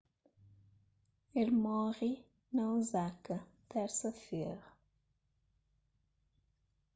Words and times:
el 1.41 1.49
móre 1.63 2.09
na 2.55 2.63
osaka 2.77 3.37
térsa-fera 3.69 4.67